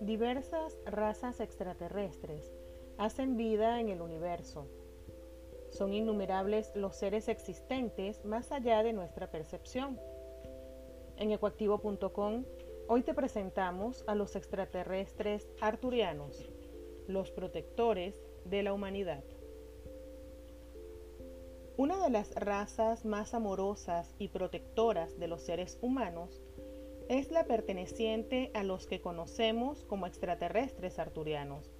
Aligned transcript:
Diversas 0.00 0.78
razas 0.84 1.40
extraterrestres 1.40 2.52
hacen 2.98 3.36
vida 3.36 3.80
en 3.80 3.88
el 3.88 4.00
universo. 4.00 4.68
Son 5.70 5.92
innumerables 5.92 6.70
los 6.76 6.94
seres 6.94 7.28
existentes 7.28 8.24
más 8.24 8.52
allá 8.52 8.84
de 8.84 8.92
nuestra 8.92 9.30
percepción. 9.30 9.98
En 11.16 11.32
ecoactivo.com 11.32 12.44
hoy 12.86 13.02
te 13.02 13.14
presentamos 13.14 14.04
a 14.06 14.14
los 14.14 14.36
extraterrestres 14.36 15.48
arturianos, 15.60 16.48
los 17.08 17.32
protectores 17.32 18.22
de 18.44 18.62
la 18.62 18.72
humanidad. 18.72 19.24
Una 21.76 22.00
de 22.04 22.08
las 22.08 22.32
razas 22.36 23.04
más 23.04 23.34
amorosas 23.34 24.14
y 24.20 24.28
protectoras 24.28 25.18
de 25.18 25.26
los 25.26 25.42
seres 25.42 25.76
humanos 25.82 26.40
es 27.08 27.32
la 27.32 27.44
perteneciente 27.44 28.52
a 28.54 28.62
los 28.62 28.86
que 28.86 29.00
conocemos 29.00 29.84
como 29.84 30.06
extraterrestres 30.06 31.00
arturianos. 31.00 31.74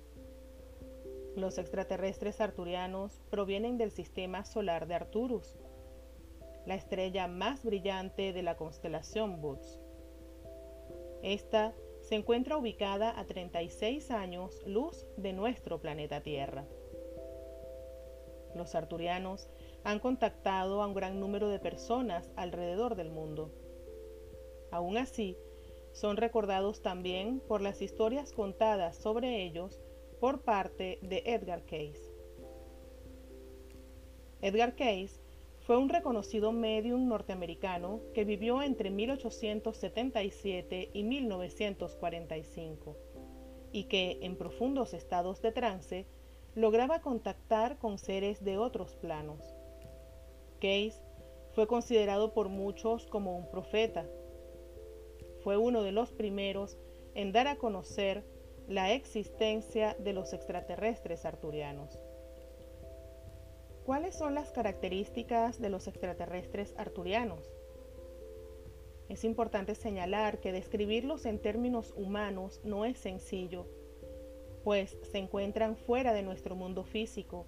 Los 1.37 1.59
extraterrestres 1.59 2.41
arturianos 2.41 3.23
provienen 3.31 3.79
del 3.79 3.93
sistema 3.93 4.45
solar 4.45 4.89
de 4.89 4.97
Arturus, 4.97 5.57
la 6.67 6.75
estrella 6.75 7.29
más 7.29 7.65
brillante 7.65 8.33
de 8.33 8.43
la 8.43 8.57
constelación 8.57 9.41
Boots. 9.41 9.79
Esta 11.23 11.73
se 12.01 12.17
encuentra 12.17 12.57
ubicada 12.57 13.19
a 13.19 13.25
36 13.27 14.11
años 14.11 14.61
luz 14.67 15.07
de 15.17 15.33
nuestro 15.33 15.81
planeta 15.81 16.21
Tierra. 16.21 16.65
Los 18.55 18.75
arturianos 18.75 19.49
han 19.85 20.01
contactado 20.01 20.83
a 20.83 20.87
un 20.87 20.95
gran 20.95 21.21
número 21.21 21.49
de 21.49 21.61
personas 21.61 22.31
alrededor 22.37 22.97
del 22.97 23.11
mundo 23.11 23.53
Aún 24.75 24.97
así, 24.97 25.39
son 25.93 26.17
recordados 26.17 26.83
también 26.83 27.39
por 27.47 27.61
las 27.61 27.81
historias 27.81 28.33
contadas 28.33 28.97
sobre 28.97 29.45
ellos 29.45 29.81
por 30.19 30.43
parte 30.43 30.99
de 31.01 31.23
Edgar 31.27 31.63
Case. 31.63 32.13
Edgar 34.41 34.75
Case 34.75 35.21
fue 35.61 35.79
un 35.79 35.89
reconocido 35.89 36.51
medium 36.51 37.07
norteamericano 37.07 38.01
que 38.15 38.25
vivió 38.25 38.63
entre 38.63 38.91
1877 38.91 40.91
y 40.93 41.05
1945 41.05 42.97
y 43.71 43.85
que, 43.85 44.19
en 44.23 44.37
profundos 44.37 44.93
estados 44.93 45.41
de 45.41 45.53
trance, 45.53 46.05
lograba 46.57 47.01
contactar 47.01 47.79
con 47.79 47.99
seres 47.99 48.43
de 48.43 48.59
otros 48.59 48.97
planos. 48.97 49.55
Fue 51.53 51.67
considerado 51.67 52.33
por 52.33 52.49
muchos 52.49 53.07
como 53.07 53.37
un 53.37 53.51
profeta 53.51 54.07
fue 55.45 55.59
uno 55.59 55.83
de 55.83 55.93
los 55.93 56.11
primeros 56.11 56.79
en 57.15 57.31
dar 57.31 57.49
a 57.49 57.57
conocer 57.57 58.25
la 58.67 58.95
existencia 58.95 59.95
de 59.99 60.15
los 60.15 60.33
extraterrestres 60.33 61.27
arturianos. 61.27 62.01
¿Cuáles 63.85 64.17
son 64.17 64.35
las 64.35 64.53
características 64.53 65.61
de 65.61 65.69
los 65.69 65.87
extraterrestres 65.87 66.75
arturianos? 66.79 67.53
Es 69.11 69.25
importante 69.25 69.75
señalar 69.75 70.41
que 70.41 70.51
describirlos 70.51 71.27
en 71.27 71.39
términos 71.39 71.93
humanos 71.95 72.63
no 72.65 72.87
es 72.87 72.97
sencillo, 72.97 73.67
pues 74.65 74.97
se 75.03 75.19
encuentran 75.19 75.77
fuera 75.77 76.15
de 76.15 76.23
nuestro 76.23 76.57
mundo 76.57 76.85
físico, 76.85 77.45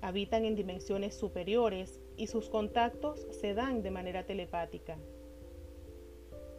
habitan 0.00 0.44
en 0.44 0.56
dimensiones 0.56 1.16
superiores 1.16 2.00
y 2.18 2.26
sus 2.26 2.50
contactos 2.50 3.26
se 3.30 3.54
dan 3.54 3.82
de 3.82 3.90
manera 3.90 4.26
telepática. 4.26 4.98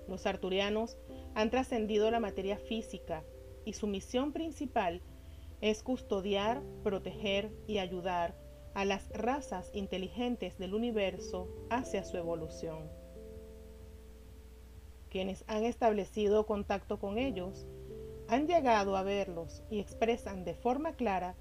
Los 0.07 0.25
arturianos 0.25 0.97
han 1.35 1.51
trascendido 1.51 2.09
la 2.09 2.19
materia 2.19 2.57
física 2.57 3.23
y 3.65 3.73
su 3.73 3.85
misión 3.85 4.33
principal 4.33 5.01
es 5.61 5.83
custodiar, 5.83 6.63
proteger 6.83 7.51
y 7.67 7.77
ayudar 7.77 8.35
a 8.73 8.85
las 8.85 9.09
razas 9.09 9.69
inteligentes 9.73 10.57
del 10.57 10.73
universo 10.73 11.49
hacia 11.69 12.03
su 12.03 12.17
evolución. 12.17 12.89
Quienes 15.09 15.43
han 15.47 15.63
establecido 15.63 16.45
contacto 16.45 16.99
con 16.99 17.17
ellos 17.17 17.67
han 18.27 18.47
llegado 18.47 18.95
a 18.95 19.03
verlos 19.03 19.63
y 19.69 19.79
expresan 19.79 20.45
de 20.45 20.53
forma 20.53 20.93
clara 20.93 21.35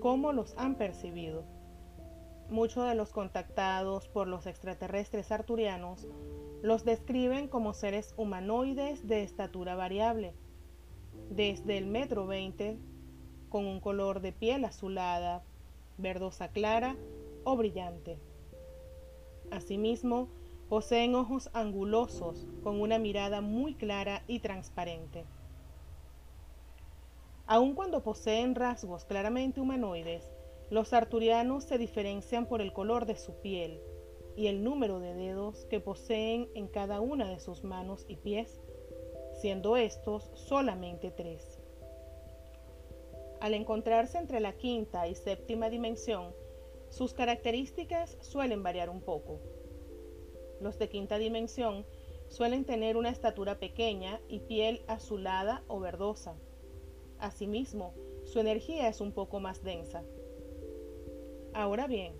cómo 0.00 0.32
los 0.32 0.54
han 0.58 0.76
percibido. 0.76 1.55
Muchos 2.48 2.88
de 2.88 2.94
los 2.94 3.12
contactados 3.12 4.08
por 4.08 4.28
los 4.28 4.46
extraterrestres 4.46 5.32
arturianos 5.32 6.06
los 6.62 6.84
describen 6.84 7.48
como 7.48 7.74
seres 7.74 8.14
humanoides 8.16 9.06
de 9.06 9.24
estatura 9.24 9.74
variable, 9.74 10.32
desde 11.28 11.76
el 11.76 11.86
metro 11.86 12.26
20, 12.26 12.78
con 13.48 13.66
un 13.66 13.80
color 13.80 14.20
de 14.20 14.32
piel 14.32 14.64
azulada, 14.64 15.42
verdosa 15.98 16.48
clara 16.48 16.96
o 17.42 17.56
brillante. 17.56 18.20
Asimismo, 19.50 20.28
poseen 20.68 21.14
ojos 21.16 21.50
angulosos 21.52 22.46
con 22.62 22.80
una 22.80 22.98
mirada 22.98 23.40
muy 23.40 23.74
clara 23.74 24.22
y 24.28 24.38
transparente. 24.38 25.24
Aun 27.46 27.74
cuando 27.74 28.02
poseen 28.02 28.54
rasgos 28.54 29.04
claramente 29.04 29.60
humanoides, 29.60 30.35
los 30.70 30.92
arturianos 30.92 31.64
se 31.64 31.78
diferencian 31.78 32.46
por 32.46 32.60
el 32.60 32.72
color 32.72 33.06
de 33.06 33.16
su 33.16 33.34
piel, 33.40 33.80
y 34.36 34.48
el 34.48 34.62
número 34.62 35.00
de 35.00 35.14
dedos 35.14 35.64
que 35.66 35.80
poseen 35.80 36.48
en 36.54 36.68
cada 36.68 37.00
una 37.00 37.28
de 37.28 37.40
sus 37.40 37.64
manos 37.64 38.04
y 38.08 38.16
pies, 38.16 38.60
siendo 39.40 39.76
estos 39.76 40.30
solamente 40.34 41.10
tres. 41.10 41.58
Al 43.40 43.54
encontrarse 43.54 44.18
entre 44.18 44.40
la 44.40 44.52
quinta 44.52 45.08
y 45.08 45.14
séptima 45.14 45.70
dimensión, 45.70 46.34
sus 46.90 47.14
características 47.14 48.16
suelen 48.20 48.62
variar 48.62 48.90
un 48.90 49.00
poco. 49.00 49.40
Los 50.60 50.78
de 50.78 50.88
quinta 50.88 51.18
dimensión 51.18 51.84
suelen 52.28 52.64
tener 52.64 52.96
una 52.96 53.10
estatura 53.10 53.58
pequeña 53.58 54.20
y 54.28 54.40
piel 54.40 54.82
azulada 54.86 55.62
o 55.68 55.80
verdosa. 55.80 56.34
Asimismo, 57.18 57.94
su 58.24 58.40
energía 58.40 58.88
es 58.88 59.00
un 59.00 59.12
poco 59.12 59.40
más 59.40 59.62
densa. 59.62 60.02
Ahora 61.56 61.86
bien, 61.86 62.12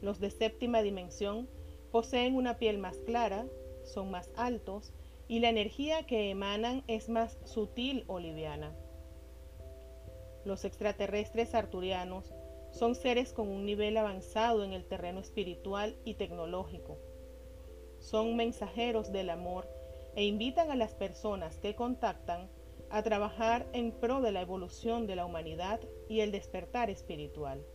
los 0.00 0.20
de 0.20 0.30
séptima 0.30 0.80
dimensión 0.80 1.48
poseen 1.90 2.36
una 2.36 2.58
piel 2.58 2.78
más 2.78 2.96
clara, 2.98 3.44
son 3.82 4.12
más 4.12 4.30
altos 4.36 4.92
y 5.26 5.40
la 5.40 5.48
energía 5.48 6.06
que 6.06 6.30
emanan 6.30 6.84
es 6.86 7.08
más 7.08 7.40
sutil 7.44 8.04
o 8.06 8.20
liviana. 8.20 8.72
Los 10.44 10.64
extraterrestres 10.64 11.56
arturianos 11.56 12.32
son 12.70 12.94
seres 12.94 13.32
con 13.32 13.48
un 13.48 13.66
nivel 13.66 13.96
avanzado 13.96 14.62
en 14.62 14.74
el 14.74 14.84
terreno 14.84 15.18
espiritual 15.18 15.96
y 16.04 16.14
tecnológico. 16.14 16.98
Son 17.98 18.36
mensajeros 18.36 19.10
del 19.10 19.30
amor 19.30 19.68
e 20.14 20.22
invitan 20.22 20.70
a 20.70 20.76
las 20.76 20.94
personas 20.94 21.58
que 21.58 21.74
contactan 21.74 22.48
a 22.90 23.02
trabajar 23.02 23.66
en 23.72 23.90
pro 23.90 24.20
de 24.20 24.30
la 24.30 24.40
evolución 24.40 25.08
de 25.08 25.16
la 25.16 25.26
humanidad 25.26 25.80
y 26.08 26.20
el 26.20 26.30
despertar 26.30 26.90
espiritual 26.90 27.66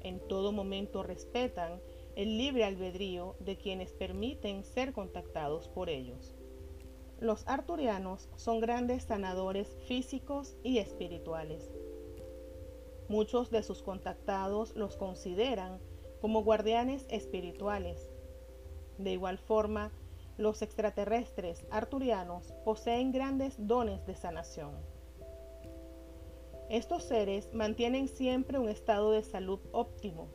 en 0.00 0.20
todo 0.28 0.52
momento 0.52 1.02
respetan 1.02 1.80
el 2.16 2.38
libre 2.38 2.64
albedrío 2.64 3.36
de 3.40 3.56
quienes 3.56 3.92
permiten 3.92 4.64
ser 4.64 4.92
contactados 4.92 5.68
por 5.68 5.88
ellos. 5.88 6.34
Los 7.20 7.46
arturianos 7.46 8.28
son 8.36 8.60
grandes 8.60 9.04
sanadores 9.04 9.68
físicos 9.86 10.56
y 10.62 10.78
espirituales. 10.78 11.70
Muchos 13.08 13.50
de 13.50 13.62
sus 13.62 13.82
contactados 13.82 14.74
los 14.74 14.96
consideran 14.96 15.80
como 16.20 16.42
guardianes 16.42 17.06
espirituales. 17.10 18.08
De 18.98 19.12
igual 19.12 19.38
forma, 19.38 19.92
los 20.38 20.62
extraterrestres 20.62 21.66
arturianos 21.70 22.54
poseen 22.64 23.12
grandes 23.12 23.54
dones 23.58 24.06
de 24.06 24.14
sanación. 24.14 24.99
Estos 26.70 27.02
seres 27.02 27.52
mantienen 27.52 28.06
siempre 28.06 28.56
un 28.56 28.68
estado 28.68 29.10
de 29.10 29.24
salud 29.24 29.58
óptimo, 29.72 30.28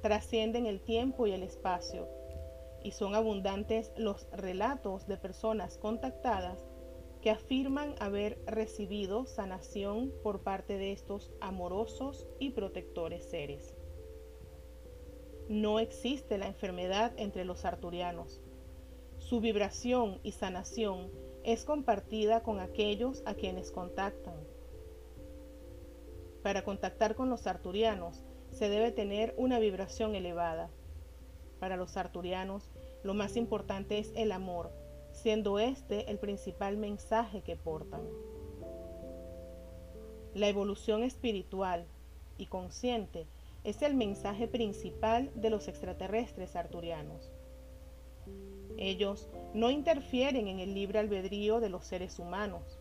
trascienden 0.00 0.66
el 0.66 0.80
tiempo 0.80 1.26
y 1.26 1.32
el 1.32 1.42
espacio, 1.42 2.06
y 2.84 2.92
son 2.92 3.16
abundantes 3.16 3.90
los 3.96 4.28
relatos 4.30 5.08
de 5.08 5.16
personas 5.16 5.76
contactadas 5.76 6.64
que 7.20 7.30
afirman 7.30 7.96
haber 7.98 8.40
recibido 8.46 9.26
sanación 9.26 10.12
por 10.22 10.44
parte 10.44 10.78
de 10.78 10.92
estos 10.92 11.32
amorosos 11.40 12.28
y 12.38 12.50
protectores 12.50 13.24
seres. 13.24 13.74
No 15.48 15.80
existe 15.80 16.38
la 16.38 16.46
enfermedad 16.46 17.12
entre 17.16 17.44
los 17.44 17.64
arturianos. 17.64 18.40
Su 19.18 19.40
vibración 19.40 20.20
y 20.22 20.30
sanación 20.30 21.10
es 21.42 21.64
compartida 21.64 22.44
con 22.44 22.60
aquellos 22.60 23.24
a 23.26 23.34
quienes 23.34 23.72
contactan 23.72 24.53
para 26.44 26.62
contactar 26.62 27.14
con 27.14 27.30
los 27.30 27.46
arturianos 27.46 28.22
se 28.50 28.68
debe 28.68 28.92
tener 28.92 29.34
una 29.38 29.58
vibración 29.58 30.14
elevada. 30.14 30.68
para 31.58 31.76
los 31.78 31.96
arturianos, 31.96 32.68
lo 33.02 33.14
más 33.14 33.36
importante 33.38 33.98
es 33.98 34.12
el 34.14 34.30
amor, 34.30 34.70
siendo 35.12 35.58
este 35.58 36.10
el 36.10 36.18
principal 36.18 36.76
mensaje 36.76 37.40
que 37.40 37.56
portan. 37.56 38.02
La 40.34 40.48
evolución 40.48 41.02
espiritual 41.02 41.86
y 42.36 42.46
consciente 42.46 43.26
es 43.62 43.80
el 43.80 43.94
mensaje 43.94 44.46
principal 44.46 45.30
de 45.34 45.48
los 45.48 45.66
extraterrestres 45.68 46.56
arturianos. 46.56 47.32
Ellos 48.76 49.30
no 49.54 49.70
interfieren 49.70 50.48
en 50.48 50.60
el 50.60 50.74
libre 50.74 50.98
albedrío 50.98 51.60
de 51.60 51.70
los 51.70 51.86
seres 51.86 52.18
humanos. 52.18 52.78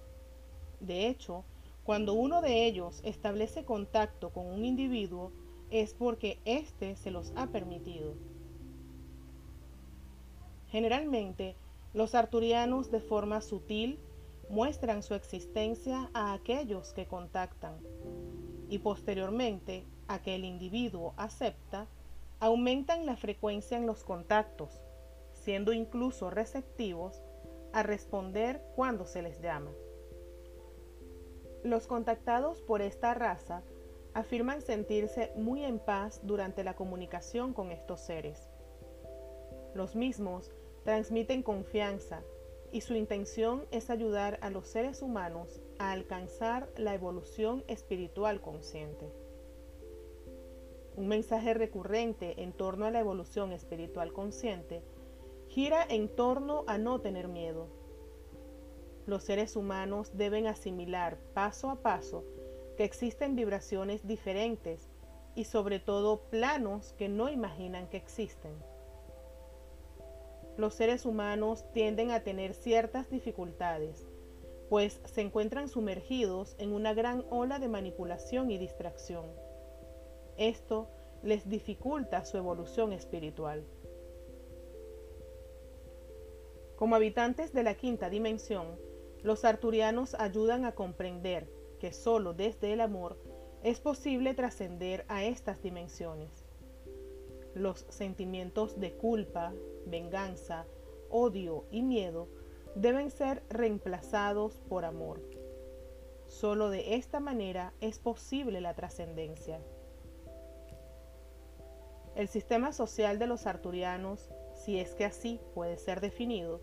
De 0.82 1.08
hecho, 1.08 1.46
cuando 1.84 2.14
uno 2.14 2.42
de 2.42 2.66
ellos 2.66 3.02
establece 3.04 3.66
contacto 3.66 4.32
con 4.32 4.46
un 4.46 4.64
individuo, 4.64 5.32
es 5.70 5.94
porque 5.94 6.40
éste 6.46 6.96
se 6.96 7.12
los 7.12 7.34
ha 7.36 7.48
permitido. 7.48 8.16
Generalmente, 10.70 11.56
los 11.94 12.16
arturianos 12.16 12.90
de 12.90 13.02
forma 13.02 13.42
sutil 13.42 14.00
muestran 14.50 15.04
su 15.04 15.14
existencia 15.14 16.10
a 16.14 16.34
aquellos 16.34 16.94
que 16.94 17.06
contactan 17.06 17.80
y 18.70 18.80
posteriormente 18.80 19.86
a 20.08 20.22
que 20.22 20.36
el 20.36 20.46
individuo 20.46 21.14
acepta, 21.18 21.88
aumentan 22.40 23.06
la 23.06 23.16
frecuencia 23.16 23.78
en 23.78 23.86
los 23.86 24.04
contactos, 24.04 24.82
siendo 25.34 25.74
incluso 25.74 26.30
receptivos 26.30 27.22
a 27.74 27.84
responder 27.84 28.62
cuando 28.76 29.06
se 29.06 29.22
les 29.22 29.42
llama. 29.42 29.72
Los 31.64 31.88
contactados 31.88 32.62
por 32.62 32.82
esta 32.82 33.14
raza 33.14 33.64
afirman 34.14 34.62
sentirse 34.62 35.32
muy 35.38 35.64
en 35.64 35.80
paz 35.80 36.20
durante 36.24 36.64
la 36.66 36.76
comunicación 36.76 37.54
con 37.54 37.72
estos 37.72 38.02
seres. 38.02 38.50
Los 39.74 39.96
mismos 39.96 40.52
transmiten 40.84 41.42
confianza 41.42 42.22
y 42.74 42.82
su 42.82 42.96
intención 42.96 43.66
es 43.72 43.90
ayudar 43.90 44.40
a 44.42 44.50
los 44.50 44.68
seres 44.68 45.02
humanos 45.02 45.62
a 45.80 45.92
alcanzar 45.92 46.68
la 46.76 46.94
evolución 46.96 47.64
espiritual 47.68 48.42
consciente. 48.42 49.14
Un 50.98 51.08
mensaje 51.08 51.54
recurrente 51.54 52.44
en 52.44 52.52
torno 52.52 52.86
a 52.86 52.92
la 52.92 53.00
evolución 53.00 53.54
espiritual 53.54 54.12
consciente 54.12 54.84
gira 55.48 55.86
en 55.88 56.10
torno 56.10 56.66
a 56.68 56.78
no 56.78 57.00
tener 57.00 57.30
miedo. 57.30 57.83
Los 59.06 59.24
seres 59.24 59.56
humanos 59.56 60.12
deben 60.16 60.48
asimilar 60.48 61.18
paso 61.34 61.70
a 61.70 61.82
paso 61.82 62.24
que 62.78 62.84
existen 62.84 63.36
vibraciones 63.36 64.08
diferentes 64.08 64.90
y 65.36 65.46
sobre 65.46 65.80
todo 65.80 66.22
planos 66.30 66.94
que 66.94 67.10
no 67.10 67.30
imaginan 67.30 67.88
que 67.90 67.98
existen. 67.98 68.54
Los 70.58 70.76
seres 70.76 71.06
humanos 71.06 71.66
tienden 71.74 72.12
a 72.12 72.22
tener 72.22 72.54
ciertas 72.54 73.10
dificultades, 73.10 74.08
pues 74.70 75.02
se 75.06 75.22
encuentran 75.22 75.68
sumergidos 75.68 76.56
en 76.60 76.72
una 76.72 76.94
gran 76.94 77.26
ola 77.30 77.60
de 77.60 77.68
manipulación 77.68 78.52
y 78.52 78.58
distracción. 78.58 79.26
Esto 80.38 80.90
les 81.24 81.50
dificulta 81.50 82.26
su 82.26 82.38
evolución 82.38 82.94
espiritual. 82.94 83.64
Como 86.76 86.96
habitantes 86.96 87.54
de 87.54 87.64
la 87.64 87.76
quinta 87.76 88.10
dimensión, 88.10 88.78
los 89.24 89.46
arturianos 89.46 90.16
ayudan 90.16 90.66
a 90.66 90.74
comprender 90.74 91.50
que 91.80 91.94
solo 91.94 92.34
desde 92.34 92.74
el 92.74 92.82
amor 92.82 93.18
es 93.64 93.80
posible 93.80 94.34
trascender 94.34 95.06
a 95.08 95.24
estas 95.24 95.62
dimensiones. 95.62 96.46
Los 97.56 97.86
sentimientos 97.90 98.80
de 98.80 98.94
culpa, 98.94 99.54
venganza, 99.86 100.66
odio 101.10 101.66
y 101.72 101.82
miedo 101.82 102.28
deben 102.76 103.10
ser 103.12 103.44
reemplazados 103.50 104.60
por 104.68 104.84
amor. 104.84 105.22
Solo 106.28 106.70
de 106.70 106.96
esta 106.96 107.20
manera 107.20 107.74
es 107.80 108.00
posible 108.00 108.60
la 108.60 108.74
trascendencia. 108.74 109.62
El 112.16 112.28
sistema 112.28 112.74
social 112.74 113.20
de 113.20 113.28
los 113.28 113.48
arturianos, 113.48 114.30
si 114.54 114.80
es 114.80 114.96
que 114.96 115.06
así 115.06 115.40
puede 115.54 115.78
ser 115.78 116.02
definido, 116.02 116.62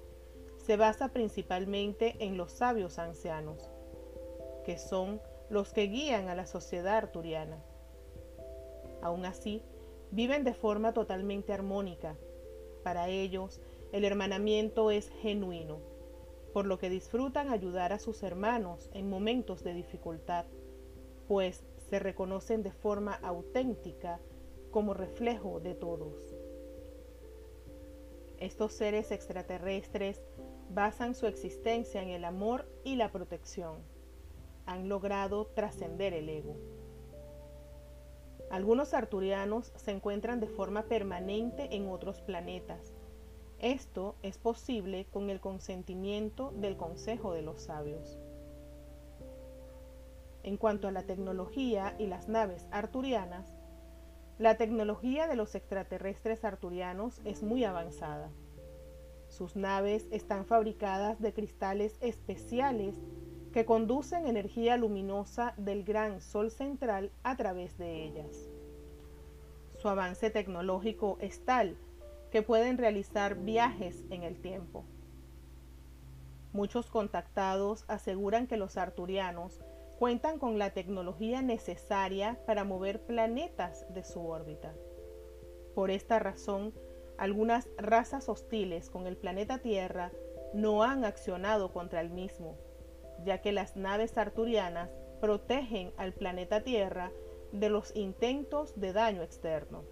se 0.70 0.76
basa 0.76 1.08
principalmente 1.08 2.14
en 2.20 2.36
los 2.36 2.52
sabios 2.52 3.00
ancianos, 3.00 3.68
que 4.64 4.78
son 4.78 5.20
los 5.48 5.72
que 5.72 5.88
guían 5.88 6.28
a 6.28 6.36
la 6.36 6.46
sociedad 6.46 6.96
arturiana. 6.96 7.60
Aún 9.02 9.24
así, 9.24 9.64
viven 10.12 10.44
de 10.44 10.54
forma 10.54 10.92
totalmente 10.92 11.52
armónica. 11.52 12.16
Para 12.84 13.08
ellos, 13.08 13.60
el 13.90 14.04
hermanamiento 14.04 14.92
es 14.92 15.08
genuino, 15.08 15.80
por 16.52 16.66
lo 16.66 16.78
que 16.78 16.88
disfrutan 16.88 17.50
ayudar 17.50 17.92
a 17.92 17.98
sus 17.98 18.22
hermanos 18.22 18.90
en 18.94 19.10
momentos 19.10 19.64
de 19.64 19.74
dificultad, 19.74 20.44
pues 21.26 21.64
se 21.78 21.98
reconocen 21.98 22.62
de 22.62 22.70
forma 22.70 23.14
auténtica 23.14 24.20
como 24.70 24.94
reflejo 24.94 25.58
de 25.58 25.74
todos. 25.74 26.14
Estos 28.38 28.72
seres 28.72 29.10
extraterrestres 29.10 30.22
basan 30.72 31.14
su 31.14 31.26
existencia 31.26 32.02
en 32.02 32.10
el 32.10 32.24
amor 32.24 32.66
y 32.84 32.96
la 32.96 33.10
protección. 33.10 33.78
Han 34.66 34.88
logrado 34.88 35.46
trascender 35.46 36.14
el 36.14 36.28
ego. 36.28 36.56
Algunos 38.50 38.94
arturianos 38.94 39.72
se 39.76 39.90
encuentran 39.90 40.40
de 40.40 40.48
forma 40.48 40.84
permanente 40.84 41.74
en 41.74 41.88
otros 41.88 42.20
planetas. 42.20 42.94
Esto 43.58 44.16
es 44.22 44.38
posible 44.38 45.06
con 45.12 45.28
el 45.28 45.40
consentimiento 45.40 46.52
del 46.56 46.76
Consejo 46.76 47.32
de 47.32 47.42
los 47.42 47.62
Sabios. 47.62 48.18
En 50.42 50.56
cuanto 50.56 50.88
a 50.88 50.92
la 50.92 51.02
tecnología 51.02 51.94
y 51.98 52.06
las 52.06 52.28
naves 52.28 52.66
arturianas, 52.70 53.52
la 54.38 54.56
tecnología 54.56 55.26
de 55.26 55.36
los 55.36 55.54
extraterrestres 55.54 56.44
arturianos 56.44 57.20
es 57.24 57.42
muy 57.42 57.64
avanzada. 57.64 58.30
Sus 59.30 59.54
naves 59.54 60.08
están 60.10 60.44
fabricadas 60.44 61.20
de 61.20 61.32
cristales 61.32 61.96
especiales 62.00 63.00
que 63.52 63.64
conducen 63.64 64.26
energía 64.26 64.76
luminosa 64.76 65.54
del 65.56 65.84
gran 65.84 66.20
Sol 66.20 66.50
central 66.50 67.12
a 67.22 67.36
través 67.36 67.78
de 67.78 68.04
ellas. 68.04 68.50
Su 69.78 69.88
avance 69.88 70.30
tecnológico 70.30 71.16
es 71.20 71.44
tal 71.44 71.78
que 72.30 72.42
pueden 72.42 72.76
realizar 72.76 73.36
viajes 73.36 74.04
en 74.10 74.24
el 74.24 74.40
tiempo. 74.40 74.84
Muchos 76.52 76.90
contactados 76.90 77.84
aseguran 77.86 78.48
que 78.48 78.56
los 78.56 78.76
arturianos 78.76 79.60
cuentan 80.00 80.38
con 80.38 80.58
la 80.58 80.70
tecnología 80.70 81.40
necesaria 81.40 82.40
para 82.46 82.64
mover 82.64 83.06
planetas 83.06 83.86
de 83.94 84.02
su 84.02 84.26
órbita. 84.26 84.74
Por 85.74 85.90
esta 85.92 86.18
razón, 86.18 86.74
algunas 87.20 87.68
razas 87.76 88.30
hostiles 88.30 88.88
con 88.88 89.06
el 89.06 89.14
planeta 89.14 89.58
Tierra 89.58 90.10
no 90.54 90.82
han 90.82 91.04
accionado 91.04 91.70
contra 91.70 92.00
el 92.00 92.08
mismo, 92.08 92.56
ya 93.26 93.42
que 93.42 93.52
las 93.52 93.76
naves 93.76 94.16
arturianas 94.16 94.90
protegen 95.20 95.92
al 95.98 96.14
planeta 96.14 96.62
Tierra 96.62 97.12
de 97.52 97.68
los 97.68 97.94
intentos 97.94 98.80
de 98.80 98.94
daño 98.94 99.22
externo. 99.22 99.84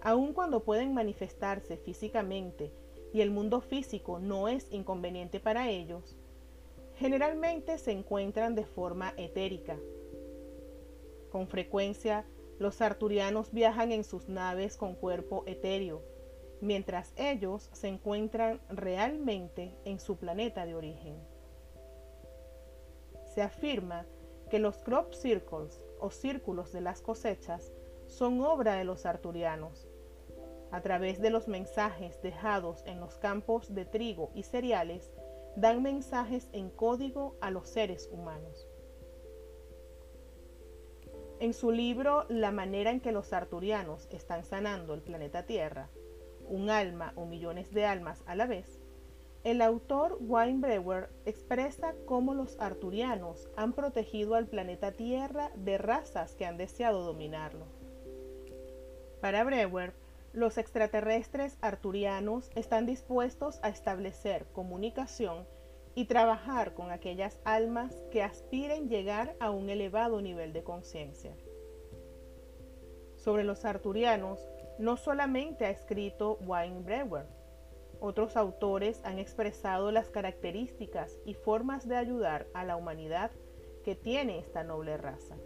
Aun 0.00 0.32
cuando 0.32 0.64
pueden 0.64 0.94
manifestarse 0.94 1.76
físicamente 1.76 2.72
y 3.12 3.20
el 3.20 3.30
mundo 3.30 3.60
físico 3.60 4.18
no 4.18 4.48
es 4.48 4.72
inconveniente 4.72 5.38
para 5.38 5.68
ellos, 5.68 6.16
generalmente 6.94 7.76
se 7.76 7.92
encuentran 7.92 8.54
de 8.54 8.64
forma 8.64 9.12
etérica. 9.18 9.76
Con 11.30 11.46
frecuencia, 11.46 12.24
los 12.58 12.80
arturianos 12.80 13.52
viajan 13.52 13.92
en 13.92 14.04
sus 14.04 14.28
naves 14.28 14.76
con 14.76 14.94
cuerpo 14.94 15.42
etéreo, 15.46 16.02
mientras 16.60 17.12
ellos 17.16 17.68
se 17.72 17.88
encuentran 17.88 18.60
realmente 18.68 19.74
en 19.84 20.00
su 20.00 20.16
planeta 20.16 20.64
de 20.64 20.74
origen. 20.74 21.16
Se 23.34 23.42
afirma 23.42 24.06
que 24.50 24.58
los 24.58 24.78
crop 24.78 25.12
circles 25.12 25.84
o 25.98 26.10
círculos 26.10 26.72
de 26.72 26.80
las 26.80 27.02
cosechas 27.02 27.72
son 28.06 28.40
obra 28.40 28.74
de 28.74 28.84
los 28.84 29.06
arturianos. 29.06 29.88
A 30.70 30.80
través 30.80 31.20
de 31.20 31.30
los 31.30 31.48
mensajes 31.48 32.20
dejados 32.22 32.82
en 32.86 33.00
los 33.00 33.16
campos 33.18 33.74
de 33.74 33.84
trigo 33.84 34.30
y 34.34 34.42
cereales, 34.42 35.12
dan 35.56 35.82
mensajes 35.82 36.48
en 36.52 36.70
código 36.70 37.36
a 37.40 37.50
los 37.50 37.68
seres 37.68 38.08
humanos. 38.12 38.68
En 41.40 41.52
su 41.52 41.72
libro 41.72 42.24
La 42.28 42.52
manera 42.52 42.90
en 42.90 43.00
que 43.00 43.12
los 43.12 43.32
arturianos 43.32 44.08
están 44.12 44.44
sanando 44.44 44.94
el 44.94 45.02
planeta 45.02 45.46
Tierra, 45.46 45.90
un 46.48 46.70
alma 46.70 47.12
o 47.16 47.26
millones 47.26 47.72
de 47.72 47.84
almas 47.86 48.22
a 48.26 48.36
la 48.36 48.46
vez, 48.46 48.80
el 49.42 49.60
autor 49.60 50.16
Weinbrewer 50.20 51.10
expresa 51.26 51.94
cómo 52.06 52.34
los 52.34 52.58
arturianos 52.60 53.48
han 53.56 53.74
protegido 53.74 54.36
al 54.36 54.46
planeta 54.46 54.92
Tierra 54.92 55.50
de 55.56 55.76
razas 55.76 56.34
que 56.34 56.46
han 56.46 56.56
deseado 56.56 57.04
dominarlo. 57.04 57.66
Para 59.20 59.44
Brewer, 59.44 59.92
Los 60.32 60.56
extraterrestres 60.56 61.58
arturianos 61.60 62.50
están 62.54 62.86
dispuestos 62.86 63.58
a 63.62 63.68
establecer 63.68 64.46
comunicación 64.52 65.46
y 65.94 66.06
trabajar 66.06 66.74
con 66.74 66.90
aquellas 66.90 67.40
almas 67.44 67.94
que 68.10 68.22
aspiren 68.22 68.88
llegar 68.88 69.36
a 69.40 69.50
un 69.50 69.70
elevado 69.70 70.20
nivel 70.20 70.52
de 70.52 70.64
conciencia. 70.64 71.36
Sobre 73.16 73.44
los 73.44 73.64
arturianos, 73.64 74.40
no 74.78 74.96
solamente 74.96 75.66
ha 75.66 75.70
escrito 75.70 76.38
Wayne 76.46 76.80
Brewer, 76.80 77.26
otros 78.00 78.36
autores 78.36 79.00
han 79.04 79.18
expresado 79.18 79.90
las 79.90 80.10
características 80.10 81.18
y 81.24 81.34
formas 81.34 81.88
de 81.88 81.96
ayudar 81.96 82.46
a 82.52 82.64
la 82.64 82.76
humanidad 82.76 83.30
que 83.82 83.94
tiene 83.94 84.38
esta 84.38 84.62
noble 84.62 84.96
raza. 84.96 85.36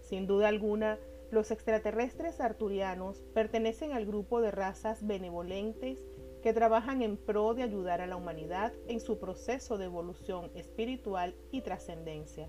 Sin 0.00 0.26
duda 0.26 0.48
alguna, 0.48 0.98
los 1.30 1.50
extraterrestres 1.50 2.40
arturianos 2.40 3.20
pertenecen 3.34 3.92
al 3.92 4.06
grupo 4.06 4.40
de 4.40 4.50
razas 4.50 5.06
benevolentes 5.06 6.02
que 6.42 6.52
trabajan 6.52 7.02
en 7.02 7.16
pro 7.16 7.54
de 7.54 7.62
ayudar 7.62 8.00
a 8.00 8.06
la 8.06 8.16
humanidad 8.16 8.72
en 8.88 9.00
su 9.00 9.18
proceso 9.18 9.78
de 9.78 9.84
evolución 9.86 10.50
espiritual 10.54 11.34
y 11.50 11.60
trascendencia. 11.60 12.48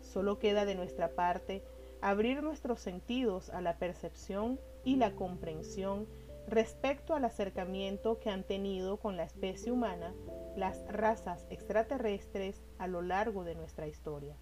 Solo 0.00 0.38
queda 0.38 0.64
de 0.64 0.74
nuestra 0.74 1.10
parte 1.10 1.62
abrir 2.00 2.42
nuestros 2.42 2.80
sentidos 2.80 3.50
a 3.50 3.60
la 3.60 3.78
percepción 3.78 4.58
y 4.84 4.96
la 4.96 5.12
comprensión 5.12 6.06
respecto 6.48 7.14
al 7.14 7.24
acercamiento 7.24 8.18
que 8.18 8.30
han 8.30 8.42
tenido 8.42 8.96
con 8.96 9.16
la 9.16 9.24
especie 9.24 9.70
humana 9.70 10.12
las 10.56 10.84
razas 10.88 11.46
extraterrestres 11.50 12.60
a 12.78 12.86
lo 12.86 13.00
largo 13.00 13.44
de 13.44 13.54
nuestra 13.54 13.86
historia. 13.86 14.34